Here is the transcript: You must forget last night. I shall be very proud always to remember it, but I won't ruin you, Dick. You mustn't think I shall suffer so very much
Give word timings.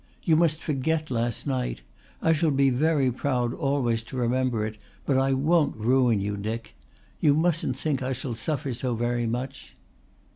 You 0.23 0.35
must 0.35 0.63
forget 0.63 1.11
last 1.11 1.45
night. 1.45 1.83
I 2.23 2.33
shall 2.33 2.49
be 2.49 2.71
very 2.71 3.11
proud 3.11 3.53
always 3.53 4.01
to 4.05 4.17
remember 4.17 4.65
it, 4.65 4.79
but 5.05 5.15
I 5.15 5.33
won't 5.33 5.77
ruin 5.77 6.19
you, 6.19 6.37
Dick. 6.37 6.73
You 7.19 7.35
mustn't 7.35 7.77
think 7.77 8.01
I 8.01 8.11
shall 8.13 8.33
suffer 8.33 8.73
so 8.73 8.95
very 8.95 9.27
much 9.27 9.75